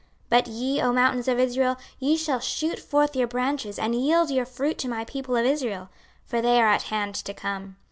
[0.31, 4.31] 26:036:008 But ye, O mountains of Israel, ye shall shoot forth your branches, and yield
[4.31, 5.89] your fruit to my people of Israel;
[6.25, 7.77] for they are at hand to come.